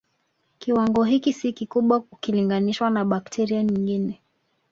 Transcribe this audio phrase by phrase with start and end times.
[0.59, 4.19] Kiwango hiki si kikubwa ukilinganishwa na bakteria nyingine